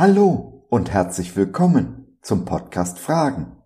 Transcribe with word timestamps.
Hallo 0.00 0.64
und 0.70 0.92
herzlich 0.92 1.34
willkommen 1.34 2.18
zum 2.22 2.44
Podcast 2.44 3.00
Fragen. 3.00 3.56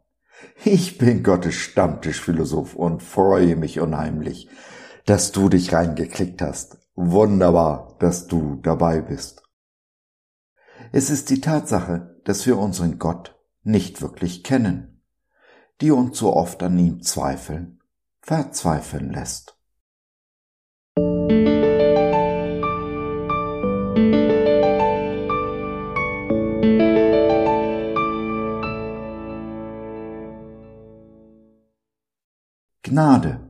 Ich 0.64 0.96
bin 0.96 1.22
Gottes 1.22 1.56
Stammtischphilosoph 1.56 2.74
und 2.74 3.02
freue 3.02 3.54
mich 3.54 3.80
unheimlich, 3.80 4.48
dass 5.04 5.32
du 5.32 5.50
dich 5.50 5.74
reingeklickt 5.74 6.40
hast. 6.40 6.78
Wunderbar, 6.94 7.98
dass 7.98 8.28
du 8.28 8.54
dabei 8.62 9.02
bist. 9.02 9.42
Es 10.90 11.10
ist 11.10 11.28
die 11.28 11.42
Tatsache, 11.42 12.18
dass 12.24 12.46
wir 12.46 12.56
unseren 12.56 12.98
Gott 12.98 13.38
nicht 13.62 14.00
wirklich 14.00 14.42
kennen, 14.42 15.02
die 15.82 15.90
uns 15.90 16.16
so 16.16 16.34
oft 16.34 16.62
an 16.62 16.78
ihm 16.78 17.02
zweifeln, 17.02 17.82
verzweifeln 18.22 19.12
lässt. 19.12 19.58
Gnade. 32.92 33.40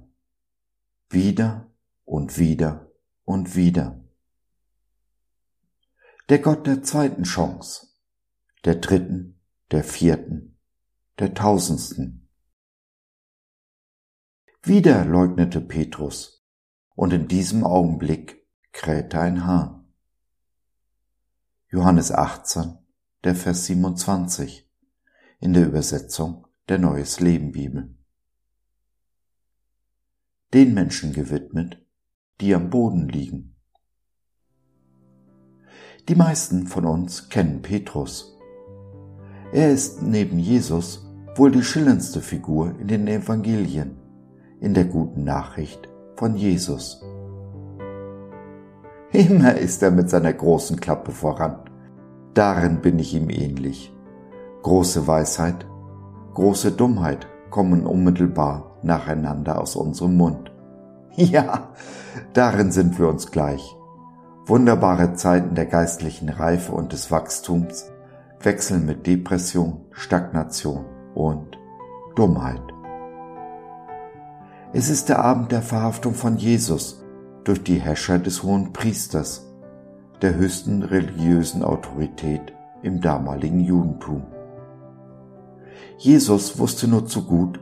Wieder 1.11 1.69
und 2.05 2.39
wieder 2.39 2.93
und 3.25 3.57
wieder. 3.57 4.01
Der 6.29 6.39
Gott 6.39 6.65
der 6.69 6.85
zweiten 6.85 7.25
Chance, 7.25 7.89
der 8.65 8.77
dritten, 8.77 9.41
der 9.73 9.83
vierten, 9.83 10.61
der 11.19 11.35
tausendsten. 11.35 12.29
Wieder 14.63 15.05
leugnete 15.05 15.61
Petrus, 15.61 16.47
und 16.95 17.13
in 17.13 17.27
diesem 17.27 17.65
Augenblick 17.65 18.47
krähte 18.71 19.19
ein 19.19 19.45
Hahn. 19.45 19.93
Johannes 21.67 22.13
18, 22.13 22.79
der 23.25 23.35
Vers 23.35 23.67
27 23.67 24.71
in 25.41 25.53
der 25.53 25.67
Übersetzung 25.67 26.47
der 26.69 26.79
Neues 26.79 27.19
Leben 27.19 27.51
Bibel 27.51 27.97
den 30.55 30.75
Menschen 30.75 31.15
gewidmet, 31.15 31.79
die 32.41 32.55
am 32.55 32.69
Boden 32.69 33.09
liegen. 33.09 33.57
Die 36.09 36.15
meisten 36.15 36.67
von 36.67 36.85
uns 36.85 37.31
kennen 37.31 37.63
Petrus. 37.63 38.39
Er 39.53 39.71
ist 39.71 40.03
neben 40.03 40.39
Jesus 40.39 41.09
wohl 41.37 41.51
die 41.51 41.63
schillerndste 41.63 42.21
Figur 42.21 42.79
in 42.79 42.89
den 42.89 43.07
Evangelien, 43.07 43.97
in 44.61 44.75
der 44.75 44.85
guten 44.85 45.25
Nachricht 45.25 45.89
von 46.17 46.35
Jesus. 46.37 47.03
Immer 49.13 49.57
ist 49.57 49.83
er 49.83 49.91
mit 49.91 50.11
seiner 50.11 50.33
großen 50.33 50.81
Klappe 50.81 51.13
voran. 51.13 51.61
Darin 52.35 52.81
bin 52.81 52.99
ich 52.99 53.15
ihm 53.15 53.31
ähnlich. 53.31 53.95
Große 54.63 55.07
Weisheit, 55.07 55.67
große 56.35 56.73
Dummheit 56.73 57.27
kommen 57.53 57.87
unmittelbar 57.87 58.79
nacheinander 58.83 59.61
aus 59.61 59.77
unserem 59.77 60.17
Mund. 60.17 60.51
Ja, 61.15 61.69
darin 62.33 62.73
sind 62.73 62.99
wir 62.99 63.07
uns 63.07 63.31
gleich. 63.31 63.77
Wunderbare 64.47 65.13
Zeiten 65.13 65.55
der 65.55 65.67
geistlichen 65.67 66.31
Reife 66.31 66.73
und 66.73 66.95
des 66.95 67.11
Wachstums 67.11 67.93
wechseln 68.41 68.87
mit 68.87 69.07
Depression, 69.07 69.83
Stagnation 69.93 70.87
und 71.15 71.59
Dummheit. 72.17 72.63
Es 74.73 74.89
ist 74.89 75.11
der 75.11 75.19
Abend 75.19 75.53
der 75.53 75.61
Verhaftung 75.61 76.15
von 76.15 76.39
Jesus 76.39 77.05
durch 77.45 77.63
die 77.63 77.79
Herrscher 77.79 78.19
des 78.19 78.43
hohen 78.43 78.73
Priesters, 78.73 79.53
der 80.23 80.35
höchsten 80.37 80.83
religiösen 80.83 81.63
Autorität 81.63 82.55
im 82.83 83.03
damaligen 83.03 83.61
Judentum. 83.61 84.32
Jesus 85.99 86.59
wusste 86.59 86.89
nur 86.89 87.07
zu 87.07 87.25
gut, 87.25 87.61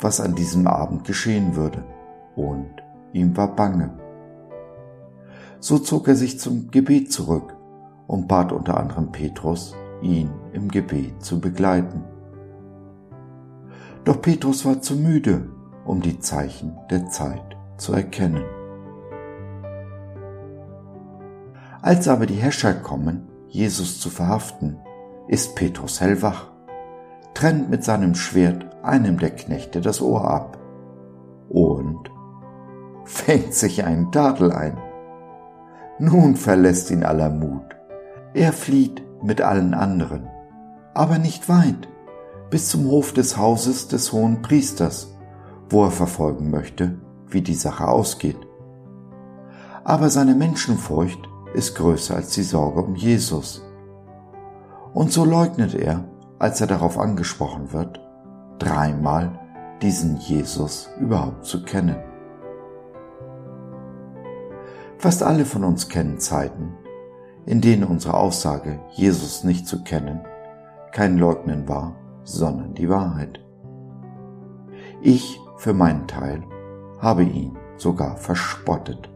was 0.00 0.20
an 0.20 0.34
diesem 0.34 0.66
Abend 0.66 1.04
geschehen 1.04 1.56
würde, 1.56 1.84
und 2.34 2.70
ihm 3.12 3.36
war 3.36 3.54
bange. 3.54 3.98
So 5.60 5.78
zog 5.78 6.08
er 6.08 6.16
sich 6.16 6.38
zum 6.38 6.70
Gebet 6.70 7.12
zurück 7.12 7.56
und 8.06 8.28
bat 8.28 8.52
unter 8.52 8.78
anderem 8.78 9.10
Petrus, 9.12 9.74
ihn 10.02 10.30
im 10.52 10.68
Gebet 10.68 11.22
zu 11.22 11.40
begleiten. 11.40 12.04
Doch 14.04 14.20
Petrus 14.20 14.64
war 14.64 14.80
zu 14.82 14.94
müde, 14.94 15.48
um 15.84 16.00
die 16.00 16.20
Zeichen 16.20 16.76
der 16.90 17.06
Zeit 17.08 17.56
zu 17.76 17.92
erkennen. 17.92 18.44
Als 21.82 22.08
aber 22.08 22.26
die 22.26 22.34
Herrscher 22.34 22.74
kommen, 22.74 23.28
Jesus 23.48 24.00
zu 24.00 24.10
verhaften, 24.10 24.78
ist 25.28 25.54
Petrus 25.54 26.00
hellwach, 26.00 26.50
trennt 27.36 27.68
mit 27.68 27.84
seinem 27.84 28.14
Schwert 28.14 28.66
einem 28.82 29.18
der 29.18 29.28
Knechte 29.28 29.82
das 29.82 30.00
Ohr 30.00 30.24
ab 30.24 30.56
und 31.50 32.10
fängt 33.04 33.52
sich 33.52 33.84
einen 33.84 34.10
Tadel 34.10 34.52
ein. 34.52 34.78
Nun 35.98 36.36
verlässt 36.36 36.90
ihn 36.90 37.04
aller 37.04 37.28
Mut. 37.28 37.76
Er 38.32 38.54
flieht 38.54 39.02
mit 39.22 39.42
allen 39.42 39.74
anderen, 39.74 40.26
aber 40.94 41.18
nicht 41.18 41.50
weit, 41.50 41.88
bis 42.48 42.70
zum 42.70 42.86
Hof 42.86 43.12
des 43.12 43.36
Hauses 43.36 43.88
des 43.88 44.14
hohen 44.14 44.40
Priesters, 44.40 45.14
wo 45.68 45.84
er 45.84 45.90
verfolgen 45.90 46.50
möchte, 46.50 46.98
wie 47.28 47.42
die 47.42 47.54
Sache 47.54 47.86
ausgeht. 47.86 48.38
Aber 49.84 50.08
seine 50.08 50.34
Menschenfurcht 50.34 51.20
ist 51.52 51.76
größer 51.76 52.16
als 52.16 52.30
die 52.30 52.42
Sorge 52.42 52.80
um 52.80 52.94
Jesus. 52.94 53.62
Und 54.94 55.12
so 55.12 55.26
leugnet 55.26 55.74
er, 55.74 56.04
als 56.38 56.60
er 56.60 56.66
darauf 56.66 56.98
angesprochen 56.98 57.72
wird, 57.72 58.00
dreimal 58.58 59.38
diesen 59.82 60.16
Jesus 60.16 60.88
überhaupt 60.98 61.44
zu 61.44 61.62
kennen. 61.64 61.96
Fast 64.98 65.22
alle 65.22 65.44
von 65.44 65.64
uns 65.64 65.88
kennen 65.88 66.18
Zeiten, 66.18 66.74
in 67.44 67.60
denen 67.60 67.84
unsere 67.84 68.14
Aussage, 68.14 68.80
Jesus 68.92 69.44
nicht 69.44 69.66
zu 69.66 69.84
kennen, 69.84 70.20
kein 70.92 71.18
Leugnen 71.18 71.68
war, 71.68 71.96
sondern 72.24 72.74
die 72.74 72.88
Wahrheit. 72.88 73.40
Ich, 75.02 75.38
für 75.58 75.74
meinen 75.74 76.08
Teil, 76.08 76.42
habe 76.98 77.22
ihn 77.22 77.56
sogar 77.76 78.16
verspottet. 78.16 79.10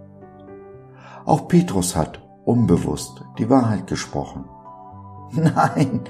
Auch 1.25 1.49
Petrus 1.49 1.97
hat 1.97 2.21
unbewusst 2.45 3.25
die 3.39 3.49
Wahrheit 3.49 3.87
gesprochen. 3.87 4.45
Nein, 5.33 6.03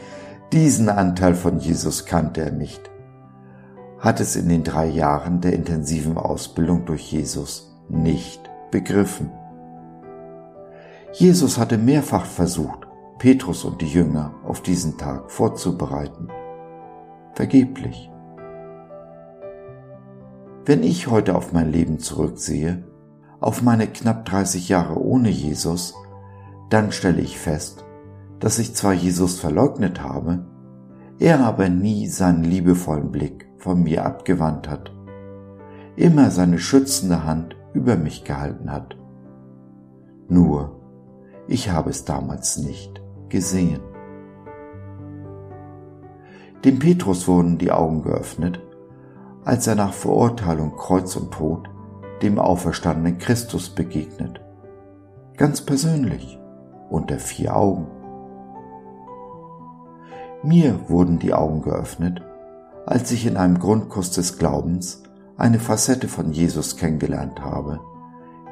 diesen 0.53 0.89
Anteil 0.89 1.35
von 1.35 1.59
Jesus 1.59 2.07
kannte 2.07 2.43
er 2.43 2.51
nicht, 2.51 2.91
hat 3.99 4.21
es 4.21 4.35
in 4.35 4.49
den 4.49 4.65
drei 4.65 4.87
Jahren 4.87 5.41
der 5.41 5.53
intensiven 5.53 6.17
Ausbildung 6.19 6.87
durch 6.87 7.13
Jesus 7.13 7.77
nicht 7.89 8.51
begriffen. 8.71 9.31
Jesus 11.13 11.59
hatte 11.59 11.79
mehrfach 11.79 12.25
versucht, 12.25 12.87
Petrus 13.19 13.65
und 13.65 13.81
die 13.81 13.89
Jünger 13.89 14.35
auf 14.45 14.63
diesen 14.63 14.97
Tag 14.97 15.31
vorzubereiten. 15.31 16.29
Vergeblich. 17.35 18.11
Wenn 20.65 20.83
ich 20.83 21.09
heute 21.09 21.37
auf 21.37 21.53
mein 21.53 21.71
Leben 21.71 21.99
zurücksehe, 21.99 22.85
auf 23.41 23.63
meine 23.63 23.87
knapp 23.87 24.25
30 24.25 24.69
Jahre 24.69 25.01
ohne 25.01 25.31
Jesus, 25.31 25.95
dann 26.71 26.93
stelle 26.93 27.21
ich 27.21 27.39
fest, 27.39 27.85
dass 28.41 28.59
ich 28.59 28.75
zwar 28.75 28.95
Jesus 28.95 29.39
verleugnet 29.39 30.03
habe, 30.03 30.45
er 31.19 31.41
aber 31.41 31.69
nie 31.69 32.09
seinen 32.09 32.43
liebevollen 32.43 33.13
Blick 33.13 33.47
von 33.59 33.83
mir 33.83 34.07
abgewandt 34.07 34.69
hat, 34.69 34.91
immer 35.97 36.31
seine 36.31 36.59
schützende 36.59 37.25
Hand 37.25 37.57
über 37.75 37.97
mich 37.97 38.25
gehalten 38.25 38.73
hat. 38.73 38.97
Nur 40.29 40.81
ich 41.47 41.71
habe 41.71 41.91
es 41.91 42.05
damals 42.05 42.57
nicht 42.57 43.03
gesehen. 43.29 43.81
Dem 46.65 46.79
Petrus 46.79 47.29
wurden 47.29 47.59
die 47.59 47.73
Augen 47.73 48.03
geöffnet, 48.03 48.61
als 49.45 49.67
er 49.67 49.75
nach 49.75 49.93
Verurteilung 49.93 50.77
Kreuz 50.77 51.17
und 51.17 51.33
Tod 51.33 51.69
dem 52.23 52.39
auferstandenen 52.39 53.19
Christus 53.19 53.71
begegnet. 53.71 54.41
Ganz 55.37 55.63
persönlich, 55.63 56.39
unter 56.91 57.19
vier 57.19 57.57
Augen. 57.57 58.00
Mir 60.43 60.89
wurden 60.89 61.19
die 61.19 61.35
Augen 61.35 61.61
geöffnet, 61.61 62.23
als 62.87 63.13
ich 63.13 63.27
in 63.27 63.37
einem 63.37 63.59
Grundkurs 63.59 64.11
des 64.11 64.39
Glaubens 64.39 65.03
eine 65.37 65.59
Facette 65.59 66.09
von 66.09 66.33
Jesus 66.33 66.77
kennengelernt 66.77 67.43
habe, 67.43 67.81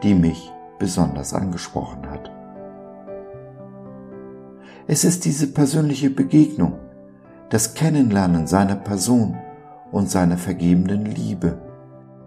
die 0.02 0.14
mich 0.14 0.52
besonders 0.78 1.32
angesprochen 1.32 2.10
hat. 2.10 2.30
Es 4.86 5.04
ist 5.04 5.24
diese 5.24 5.46
persönliche 5.48 6.10
Begegnung, 6.10 6.74
das 7.48 7.74
Kennenlernen 7.74 8.46
seiner 8.46 8.76
Person 8.76 9.36
und 9.90 10.10
seiner 10.10 10.36
vergebenden 10.36 11.06
Liebe, 11.06 11.58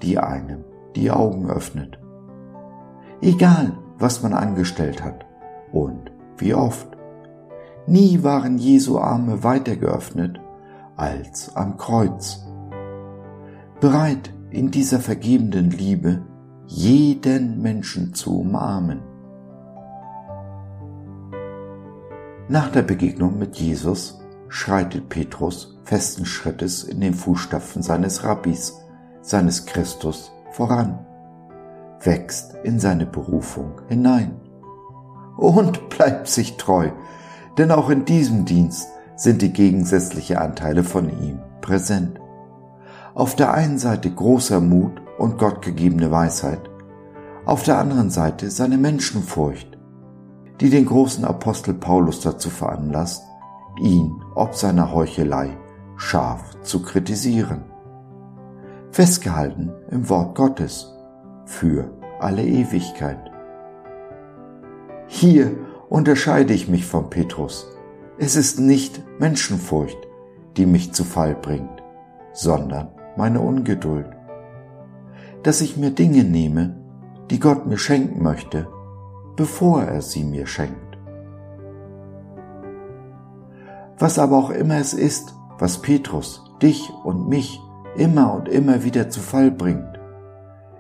die 0.02 0.18
einem 0.18 0.64
die 0.96 1.12
Augen 1.12 1.50
öffnet. 1.50 2.00
Egal, 3.22 3.74
was 4.00 4.24
man 4.24 4.34
angestellt 4.34 5.04
hat 5.04 5.26
und 5.72 6.12
wie 6.38 6.56
oft. 6.56 6.91
Nie 7.88 8.24
waren 8.24 8.58
Jesu 8.58 9.00
Arme 9.00 9.44
weiter 9.44 9.76
geöffnet 9.76 10.40
als 10.96 11.56
am 11.56 11.78
Kreuz. 11.78 12.46
Bereit, 13.80 14.32
in 14.52 14.70
dieser 14.70 15.00
vergebenden 15.00 15.72
Liebe 15.72 16.22
jeden 16.68 17.62
Menschen 17.62 18.14
zu 18.14 18.42
umarmen. 18.42 19.02
Nach 22.50 22.70
der 22.70 22.82
Begegnung 22.82 23.40
mit 23.40 23.56
Jesus 23.56 24.22
schreitet 24.50 25.08
Petrus 25.08 25.80
festen 25.86 26.26
Schrittes 26.26 26.84
in 26.84 27.00
den 27.00 27.14
Fußstapfen 27.14 27.82
seines 27.82 28.24
Rabbis, 28.26 28.78
seines 29.22 29.66
Christus 29.66 30.32
voran, 30.52 31.06
wächst 32.02 32.56
in 32.64 32.80
seine 32.80 33.06
Berufung 33.06 33.82
hinein 33.88 34.36
und 35.38 35.90
bleibt 35.90 36.28
sich 36.28 36.58
treu, 36.58 36.92
denn 37.58 37.72
auch 37.72 37.90
in 37.90 38.06
diesem 38.06 38.46
Dienst 38.46 38.88
sind 39.16 39.42
die 39.42 39.54
gegensätzlichen 39.54 40.38
Anteile 40.38 40.84
von 40.84 41.10
ihm 41.10 41.40
präsent. 41.62 42.20
Auf 43.14 43.36
der 43.36 43.54
einen 43.54 43.78
Seite 43.78 44.10
großer 44.10 44.62
Mut 44.62 45.02
und 45.18 45.38
gottgegebene 45.38 46.12
Weisheit, 46.12 46.70
auf 47.46 47.64
der 47.64 47.78
anderen 47.78 48.10
Seite 48.10 48.50
seine 48.50 48.78
Menschenfurcht, 48.78 49.78
die 50.60 50.70
den 50.70 50.86
großen 50.86 51.26
Apostel 51.26 51.74
Paulus 51.74 52.22
dazu 52.22 52.50
veranlasst, 52.50 53.24
ihn 53.80 54.24
ob 54.36 54.56
seiner 54.56 54.94
Heuchelei 54.94 55.58
scharf 55.98 56.60
zu 56.62 56.82
kritisieren. 56.82 57.64
Festgehalten 58.92 59.72
im 59.90 60.10
Wort 60.10 60.36
Gottes 60.36 60.94
für 61.46 61.90
alle 62.20 62.44
Ewigkeit. 62.44 63.32
Hier 65.08 65.52
unterscheide 65.92 66.54
ich 66.54 66.70
mich 66.70 66.86
von 66.86 67.10
Petrus. 67.10 67.68
Es 68.18 68.38
ist 68.38 68.62
nicht 68.62 69.04
Menschenfurcht, 69.20 69.98
die 70.56 70.66
mich 70.66 70.94
zu 70.94 71.04
Fall 71.04 71.36
bringt, 71.36 71.84
sondern 72.32 72.88
meine 73.18 73.42
Ungeduld. 73.42 74.08
Dass 75.44 75.60
ich 75.60 75.76
mir 75.76 75.92
Dinge 75.92 76.24
nehme, 76.24 76.78
die 77.30 77.42
Gott 77.42 77.66
mir 77.68 77.78
schenken 77.78 78.24
möchte, 78.24 78.70
bevor 79.36 79.84
er 79.84 80.02
sie 80.02 80.24
mir 80.24 80.48
schenkt. 80.48 80.98
Was 84.00 84.18
aber 84.18 84.38
auch 84.38 84.50
immer 84.50 84.78
es 84.78 84.94
ist, 84.94 85.36
was 85.60 85.82
Petrus, 85.82 86.42
dich 86.62 86.90
und 87.04 87.28
mich 87.28 87.60
immer 87.98 88.34
und 88.34 88.48
immer 88.48 88.86
wieder 88.86 89.10
zu 89.10 89.20
Fall 89.20 89.52
bringt, 89.52 90.00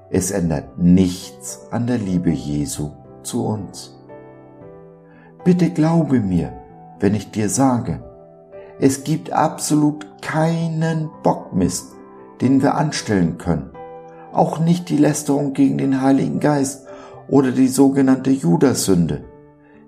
es 0.09 0.31
ändert 0.31 0.77
nichts 0.77 1.67
an 1.69 1.85
der 1.85 1.97
Liebe 1.97 2.29
Jesu 2.29 2.91
zu 3.23 3.45
uns. 3.45 4.00
Bitte 5.43 5.71
glaube 5.71 6.19
mir, 6.19 6.53
wenn 6.99 7.15
ich 7.15 7.31
dir 7.31 7.49
sage, 7.49 8.03
es 8.79 9.03
gibt 9.03 9.31
absolut 9.31 10.05
keinen 10.21 11.09
Bockmist, 11.23 11.95
den 12.41 12.61
wir 12.61 12.75
anstellen 12.75 13.39
können, 13.39 13.71
auch 14.33 14.59
nicht 14.59 14.89
die 14.89 14.97
Lästerung 14.97 15.53
gegen 15.53 15.79
den 15.79 16.01
Heiligen 16.01 16.39
Geist 16.39 16.87
oder 17.27 17.51
die 17.51 17.67
sogenannte 17.67 18.29
Judassünde, 18.29 19.23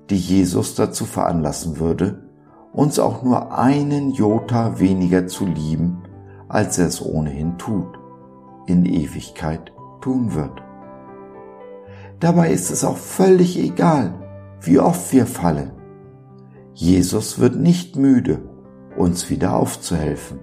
die 0.09 0.17
Jesus 0.17 0.73
dazu 0.73 1.05
veranlassen 1.05 1.79
würde, 1.79 2.23
uns 2.71 2.97
auch 2.97 3.21
nur 3.21 3.55
einen 3.55 4.11
Jota 4.11 4.79
weniger 4.79 5.27
zu 5.27 5.45
lieben, 5.45 6.01
als 6.49 6.79
er 6.79 6.87
es 6.87 6.99
ohnehin 6.99 7.59
tut, 7.59 7.99
in 8.65 8.85
Ewigkeit 8.85 9.71
tun 10.01 10.33
wird. 10.33 10.63
Dabei 12.19 12.51
ist 12.51 12.71
es 12.71 12.83
auch 12.83 12.97
völlig 12.97 13.59
egal, 13.59 14.13
wie 14.63 14.79
oft 14.79 15.11
wir 15.11 15.25
fallen. 15.25 15.71
Jesus 16.73 17.39
wird 17.39 17.55
nicht 17.55 17.97
müde, 17.97 18.39
uns 18.97 19.29
wieder 19.29 19.55
aufzuhelfen. 19.55 20.39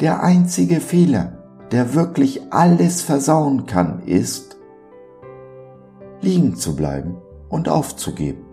Der 0.00 0.22
einzige 0.22 0.80
Fehler, 0.80 1.38
der 1.70 1.94
wirklich 1.94 2.52
alles 2.52 3.02
versauen 3.02 3.66
kann, 3.66 4.02
ist, 4.04 4.56
liegen 6.20 6.56
zu 6.56 6.76
bleiben 6.76 7.16
und 7.48 7.68
aufzugeben. 7.68 8.44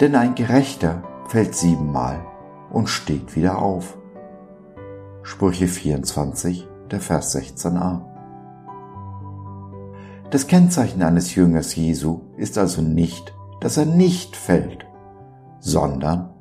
Denn 0.00 0.14
ein 0.14 0.34
Gerechter 0.34 1.02
fällt 1.26 1.54
siebenmal 1.54 2.24
und 2.70 2.88
steht 2.88 3.36
wieder 3.36 3.58
auf. 3.58 3.98
Sprüche 5.22 5.66
24, 5.66 6.66
der 6.90 7.00
Vers 7.00 7.36
16a. 7.36 8.11
Das 10.32 10.48
Kennzeichen 10.48 11.02
eines 11.02 11.34
Jüngers 11.36 11.76
Jesu 11.76 12.34
ist 12.36 12.58
also 12.58 12.82
nicht, 12.82 13.32
dass 13.60 13.76
er 13.76 13.86
nicht 13.86 14.34
fällt, 14.34 14.84
sondern 15.60 16.34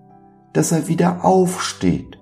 dass 0.53 0.71
er 0.71 0.87
wieder 0.87 1.23
aufsteht 1.23 2.17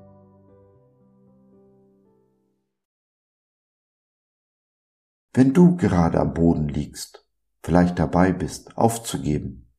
Wenn 5.33 5.53
du 5.53 5.77
gerade 5.77 6.19
am 6.19 6.33
Boden 6.33 6.67
liegst, 6.67 7.25
vielleicht 7.61 7.99
dabei 7.99 8.33
bist, 8.33 8.75
aufzugeben, 8.77 9.71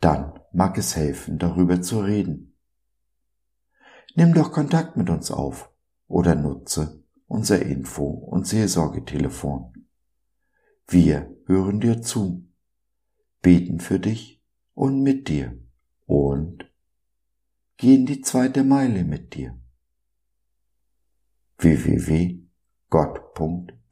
dann 0.00 0.40
mag 0.52 0.78
es 0.78 0.96
helfen, 0.96 1.38
darüber 1.38 1.82
zu 1.82 2.00
reden. 2.00 2.56
Nimm 4.14 4.32
doch 4.32 4.52
Kontakt 4.52 4.96
mit 4.96 5.10
uns 5.10 5.30
auf 5.30 5.70
oder 6.06 6.34
nutze 6.34 7.02
unser 7.26 7.60
Info- 7.60 8.08
und 8.08 8.46
Seelsorgetelefon. 8.46 9.88
Wir 10.88 11.34
hören 11.46 11.80
dir 11.80 12.02
zu, 12.02 12.48
beten 13.40 13.80
für 13.80 13.98
dich 13.98 14.42
und 14.74 15.02
mit 15.02 15.28
dir 15.28 15.58
und 16.06 16.70
gehen 17.76 18.06
die 18.06 18.20
zweite 18.20 18.64
Meile 18.64 19.04
mit 19.04 19.34
dir. 19.34 19.58
www.gott.de 21.58 22.52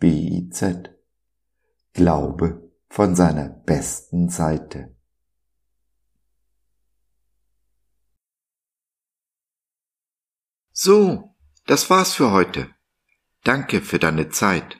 BIZ. 0.00 0.64
Glaube 1.92 2.72
von 2.88 3.14
seiner 3.14 3.50
besten 3.50 4.31
Seite. 4.31 4.96
So, 10.72 11.36
das 11.67 11.91
war's 11.91 12.15
für 12.15 12.32
heute. 12.32 12.74
Danke 13.44 13.82
für 13.82 13.98
deine 13.98 14.31
Zeit. 14.31 14.80